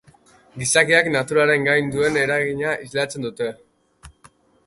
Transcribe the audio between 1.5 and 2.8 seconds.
gain duen eragina